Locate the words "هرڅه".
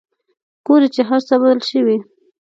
1.09-1.33